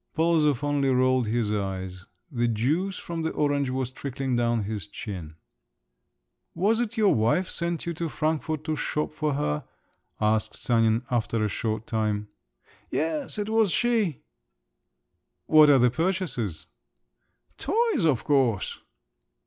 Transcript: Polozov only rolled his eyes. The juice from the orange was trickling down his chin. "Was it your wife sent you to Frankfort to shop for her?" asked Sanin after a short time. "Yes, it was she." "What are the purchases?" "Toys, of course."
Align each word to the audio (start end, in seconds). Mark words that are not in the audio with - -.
Polozov 0.15 0.63
only 0.63 0.89
rolled 0.89 1.27
his 1.27 1.53
eyes. 1.53 2.05
The 2.31 2.47
juice 2.47 2.97
from 2.97 3.21
the 3.21 3.29
orange 3.29 3.69
was 3.69 3.91
trickling 3.91 4.35
down 4.35 4.63
his 4.63 4.87
chin. 4.87 5.35
"Was 6.55 6.79
it 6.79 6.97
your 6.97 7.13
wife 7.13 7.47
sent 7.51 7.85
you 7.85 7.93
to 7.93 8.09
Frankfort 8.09 8.63
to 8.63 8.75
shop 8.75 9.13
for 9.13 9.35
her?" 9.35 9.63
asked 10.19 10.55
Sanin 10.55 11.03
after 11.11 11.45
a 11.45 11.47
short 11.47 11.85
time. 11.85 12.29
"Yes, 12.89 13.37
it 13.37 13.47
was 13.49 13.71
she." 13.71 14.23
"What 15.45 15.69
are 15.69 15.77
the 15.77 15.91
purchases?" 15.91 16.65
"Toys, 17.59 18.03
of 18.03 18.23
course." 18.23 18.79